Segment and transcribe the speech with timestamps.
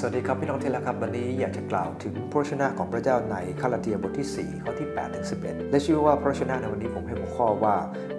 [0.00, 7.76] สวัสดีครับพี่น้องที่รักครับวันนี้อยากจะกล่าวถึงพระชนะของพระเจ้าในคาลาเทียบทที่ 4 ข้อที่8ถึง11 และชื่อว่าพระชนะในวันนี้ผมให้หัวข้อว่า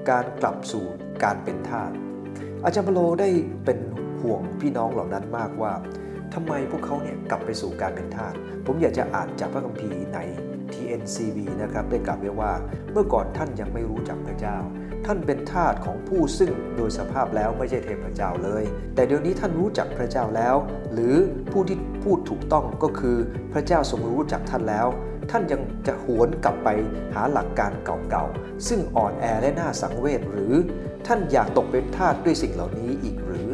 [0.09, 0.85] การกลับสู่
[1.23, 1.91] การเป็นทาส
[2.63, 3.29] อาจารย์เปโลได้
[3.65, 3.79] เป็น
[4.21, 5.71] ห่วงพี่น้องเหล่านั้นมากว่า
[6.33, 8.33] ทำไมพวกเขาเนี่ยกลับไปสู่การเป็นทาส
[8.65, 10.19] ผมอยากจะอ่านจากพระคัมภีร์ใน
[10.73, 12.53] TNCV นะครับได้กล่าวไว้ว่า
[12.91, 14.57] เมื่อก่อนท่านยังไม่รู้จักพระเจ้า
[15.05, 18.63] ท่านเป็นทาสของผู้ซึ่งโดยสภาพแล้วไม่ใช่เทพเจ้าเลย
[18.95, 20.55] แต่เดี๋ยวนี้ท่านรู้จักพระเจ้าแล้ว
[20.93, 21.15] หรือ
[21.51, 23.17] ผู้ที่พูดถูกต้องก็คือ
[23.53, 24.87] พระเจ้าทรงรู้จักท่านแล้ว
[25.31, 26.69] ท่านยังจะหวนกลับไป
[27.13, 30.53] หาหลักการเก่าๆ ซึ่งอ่อนแอและน่าสังเวชหรือ
[31.07, 33.47] ท่านอยากตกเป็นทาสด้วยสิ่งเหล่านี้อีกหรือ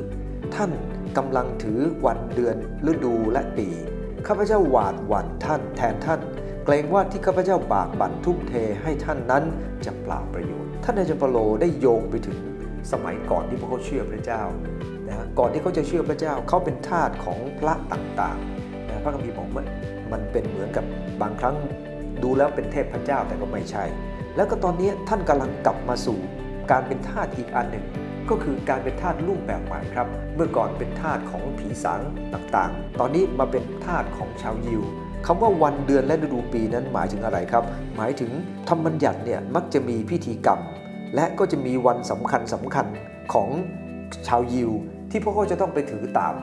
[0.55, 0.72] ท่าน
[1.17, 2.55] กำลังถือวันเดือน
[2.91, 3.67] ฤดูและปี
[4.27, 6.20] ข้าพเจ้าหวาดหวั่นท่านแทนท่าน
[6.66, 8.53] เกรงว่าที่ข้าพเจ้าบากบั่นทุ่มเท
[8.84, 9.44] ให้ท่านนั้น
[9.86, 12.38] จะเปล่าประโยชน์ ท่านอาจารย์เปโลได้โยงไปถึง
[12.91, 14.41] สมัยก่อนที่พวกเขาเชื่อพระเจ้า
[15.08, 19.66] นะก่อนที่เขาจะเชื่อพระเจ้าเขาเป็นทาสของพระต่างๆนะพระคัมภีร์บอกมัน
[20.11, 20.86] มันเป็นเหมือนกับ
[21.22, 21.56] บางครั้ง
[22.23, 23.84] ดูแล้วเป็นเทพพระเจ้าแต่ก็ไม่ใช่
[24.36, 26.17] แล้วก็ตอนนี้ท่านกำลังกลับมาสู่
[26.72, 27.86] การเป็นทาสอีกอันหนึ่ง
[28.29, 32.02] ก็คือการเป็นทาสรูปแบบใหม่ครับ เมื่อก่อนเป็นทาสของผีสาง
[32.33, 34.81] ต่างๆ ตอนนี้มาเป็นทาสของชาวยิว
[35.25, 37.63] คำว่าวันเดือนและฤดูปีนั้นหมายถึงอะไรครับ
[37.97, 38.31] หมายถึง
[38.69, 40.59] ธรรมบัญญัติเนี่ยมักจะมีพิธีกรรม
[41.16, 42.85] และก็จะมีวันสำคัญสำคัญ
[43.33, 43.49] ของ
[44.27, 44.71] ชาวยิว
[45.11, 46.33] ที่พวกเขาจะต้องไปถือตาม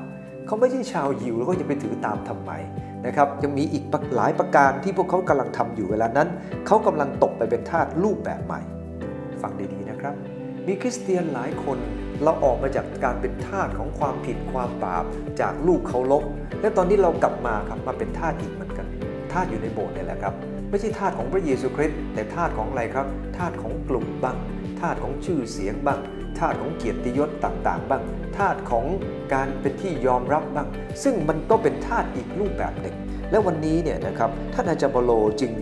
[0.46, 2.52] เขาไม่ใช่ชาวยิวแล้วก็จะไปถือตามทำไม
[3.06, 3.84] นะครับยังมีอีก
[4.16, 6.28] หลายประการที่พวกเขากำลังทำอยู่เวลานั้น
[6.66, 8.60] เขากำลังตกไปเป็นทาสรูปแบบใหม่
[9.42, 10.14] ฟังดีๆนะครับ
[10.70, 11.78] มีคริสเตียนหลายคน
[12.22, 15.04] เราออกมาจากการเป็นทาสของความผิดความบาป
[15.40, 16.24] จากลูกเคารพ
[16.60, 18.86] และตอนนี้เรากลับมาครับมาเป็นทาสอีกเหมือนกัน
[19.32, 20.34] ทาสอยู่ในโบสถ์นี่แหละครับ
[20.70, 23.06] ไม่ใช่ทาสของพระเยซูคริสต์แต่ทาสของอะไรครับ
[23.38, 24.36] ทาสของกลุ่มบ้าง
[24.80, 26.00] ทาสของชื่อเสียงบ้าง
[26.38, 28.02] ทาสของเกียรติยศต่างๆ บ้าง
[28.38, 28.86] ทาสของ
[29.34, 30.68] การเป็นที่ยอมรับบ้าง
[31.02, 32.96] ซึ่งมันก็เป็นทาสอีกรูปแบบหนึ่ง
[33.30, 35.10] และวันนี้เนี่ยนะครับท่านอาจารย์เปโล
[35.40, 35.52] จึง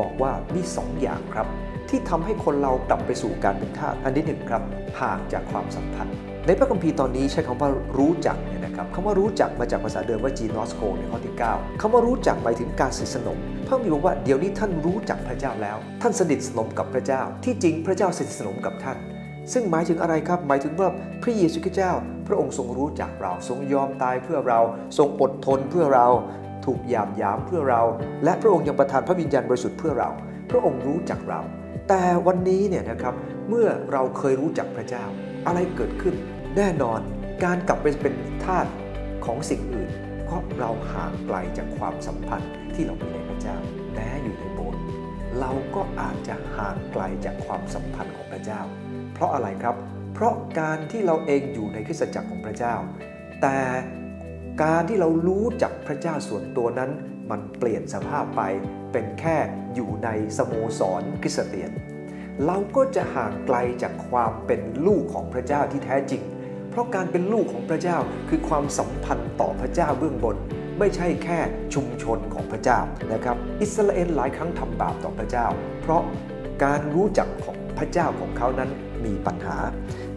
[0.00, 1.48] บอกว่ามีสองอย่างครับ
[1.90, 4.62] ที่ทำให้คนเรากลับไปสู่การเป็นทาสอันที่หนึ่งครับ
[5.00, 6.16] ห่างจากความสัมพันธ์
[6.46, 18.98] ในพระคัมภีร์ตอนนี้ใช้คำว่ารู้จักเนี่ยนะครับคำว่ารู้จักมาจากภาษาเดิมว่า genosko ในข้อที่ 9คำว่ารู้จักหมายถึงการสนิทสนมพระคัมภีร์บอกว่าเดี๋ยวนี้ท่านรู้จักพระเจ้าแล้ว ท่านสนิทสนมกับพระเจ้า ที่จริงพระเจ้าสนิทสนมกับท่าน
[19.52, 20.88] ซึ่งหมายถึงอะไรครับ หมายถึงว่า
[21.22, 21.92] พระเยซูคริสต์เจ้า
[22.26, 24.60] พระองค์ทรงรู้จักเรา ทรงยอมตายเพื่อเรา
[24.98, 26.08] ทรงอดทนเพื่อเรา
[26.66, 27.82] ถูกยามยามเพื่อเรา
[28.24, 30.10] และพระองค์ยังประทานพระวิญญาณบริสุทธิ์เพื่อเรา
[30.50, 31.40] พระองค์รู้จักเรา
[31.88, 33.14] แต่วันนี้เนี่ยนะครับ
[33.48, 35.04] เมื่อเราเคยรู้จักพระเจ้า
[35.46, 36.14] อะไรเกิดขึ้น
[36.56, 37.00] แน่นอน
[37.44, 38.66] การกลับไปเป็นทาส
[39.24, 39.90] ของสิ่งอื่น
[40.24, 43.56] เพราะเราห่างไกลจากความสัมพันธ์ที่เรามีในพระเจ้า
[43.94, 44.82] แม้อยู่ในโบสถ์
[45.40, 48.60] เราก็อาจจะห่างไกลจากความสัมพันธ์ของพระเจ้า
[49.14, 49.76] เพราะอะไรครับ
[50.14, 52.74] เพราะการที่เราเองอยู่ในคริสตจักรของพระเจ้า
[53.42, 53.58] แต่
[54.62, 56.90] การที่เรารู้จักพระเจ้าส่วนตัวนั้น
[57.30, 58.42] มันเปลี่ยนสภาพไป
[58.92, 59.36] เป็นแค่
[59.74, 60.08] อยู่ใน
[60.38, 61.70] สโมสรคริสเตียน
[62.44, 66.22] เราก็จะห่างไกลจากความเป็นลูกของพระเจ้าที่แท้จริง
[66.70, 70.36] เพราะการเป็นลูกของพระเจ้าคือความสัมพันธ์ต่อพระเจ้าเบื้องบน
[70.78, 71.38] ไม่ใช่แค่
[71.74, 72.78] ชุมชนของพระเจ้า
[73.12, 75.46] นะครับ อิสราเอลหลายครั้งทำบาปต่อพระเจ้า
[75.82, 76.02] เพราะ
[76.64, 78.70] การรู้จักของ พระเจ้าของเขานั้น
[79.04, 79.56] มีปัญหา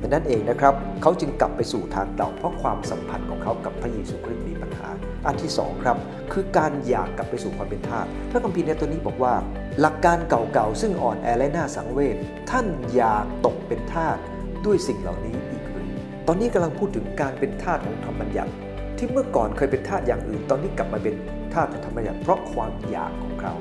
[0.01, 4.89] ดังนั้นเองนะครับเขาจึงกลับไปสู่ทางเก่าเพราะความสัมพันธ์ของเขากับพระเยซูคริสต์มีปัญหา
[5.27, 5.97] อันที่สองครับ
[6.33, 9.33] คือการอยากกลับไปสู่ความเป็นทาสพระคัมภีร์ในตัวนี้บอกว่า
[9.79, 12.17] หลักการเก่าๆซึ่งอ่อนแอและน่าสังเวช
[12.51, 14.17] ท่านอยากตกเป็นทาส
[14.65, 15.91] ด้วยสิ่งเหล่านี้อีกหรือ
[16.27, 18.51] ตอนนี้กำลังพูดถึงการเป็นทาสของธรรมบัญญัติ
[18.97, 21.15] ที่เมื่อก่อนเคยเป็นทาสอย่างอื่น ตอนนี้กลับมาเป็น
[21.53, 23.53] ทาสของธรรมบัญญัติเพราะความอยากของเขา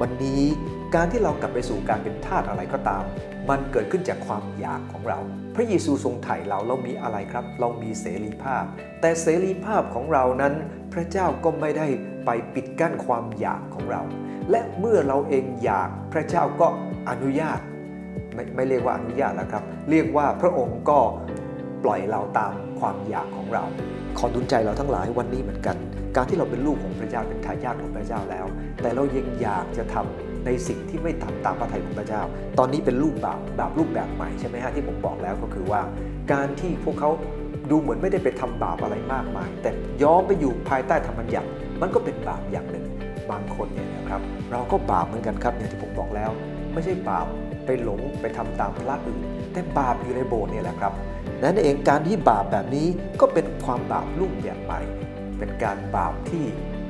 [0.00, 0.42] วันนี้
[0.94, 3.04] การที่เรากลับไปสู่การเป็นทาสอะไรก็ตาม
[3.50, 5.18] มันเกิดขึ้นจากความอยากของเรา
[5.56, 8.64] พระเยซูทรงไถ่เราเรามีอะไรครับ เรามีเสรีภาพ
[9.00, 10.54] แต่เสรีภาพของเรานั้น
[10.92, 11.86] พระเจ้าก็ไม่ได้
[12.26, 14.02] ไปปิดกั้นความอยากของเรา
[14.50, 16.66] และเมื่อเราเองอยากพระเจ้าก็
[17.10, 17.60] อนุญาต
[18.34, 20.98] ไม่ไม่เรียกว่าอนุญาตแล้วครับ เรียกว่าพระองค์ก็
[21.84, 23.64] ปล่อยเราตามความอยากของเรา
[24.18, 25.76] ขอดุลใจเราทั้งหลายวันนี้เหมือนกัน
[26.16, 28.46] การที่เราเป็นลูกของพระเจ้าเป็นทายาทของพระเจ้าแล้ว
[28.82, 32.22] แต่เรายังอยากจะทำ ในสิ่งที่ไม่ทำตามพระทัยของพระเจ้า
[32.58, 35.80] ตอนนี้เป็นรูปบาปบาปรูปแบบใหม่ใช่ไหมฮะที่ผมบอกแล้วก็คือว่า
[36.32, 37.10] การที่พวกเขา
[37.70, 39.70] ดูเหมือนไม่ได้ไปทำบาปอะไรมากมาย แต่
[40.02, 41.48] ย้อมไปอยู่ภายใต้ธรรมบัญญัติ
[41.80, 42.84] มันก็เป็นบาปอย่างหนึ่ง
[43.30, 44.20] บางคนเนี่ยนะครับ
[44.52, 46.30] เราก็บาปเหมือนกันครับอย่างที่ผมบอกแล้ว
[46.72, 47.26] ไม่ใช่บาป
[47.66, 49.20] ไปหลงไปทำตามพระอื่น
[49.52, 50.92] แต่บาปอยู่ในโบสถ์เนี่ยแหละครับ
[51.42, 52.86] นั่นเองการที่บาปแบบนี้
[53.20, 54.80] ก็เป็นความบาปรูปแบบใหม่
[55.38, 56.44] เป็นการบาปที่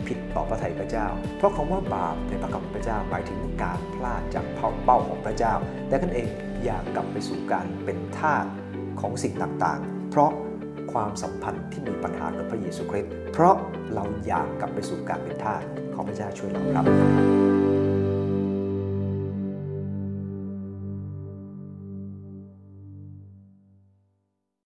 [0.08, 1.06] ผิดต่อพระทัยพระเจ้า
[1.38, 4.44] เพราะคำว่าบาปในพระคำพระเจ้าหมายถึงการพลาดจาก
[4.84, 5.54] เป้าของพระเจ้า
[5.88, 6.28] แต่กันเอง
[6.64, 8.44] อยากกลับไปสู่การเป็นทาส
[9.00, 10.30] ของสิ่งต่างๆ เพราะ
[10.92, 13.56] ความสัมพันธ์ที่มีปัญหากับพระเยซูคริสต์เพราะ
[13.94, 15.62] เราอยากกลับไปสู่การเป็นทาส
[15.94, 17.65] ขอพระเจ้าช่วยเราครับ